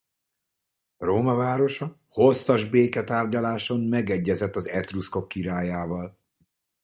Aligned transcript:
Róma 0.97 1.35
városa 1.35 1.99
hosszas 2.09 2.65
béketárgyaláson 2.69 3.79
megegyezett 3.79 4.55
az 4.55 4.67
etruszkok 4.67 5.27
királyával. 5.27 6.17